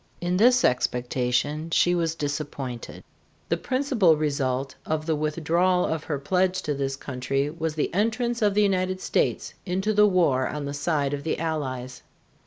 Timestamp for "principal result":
3.57-4.73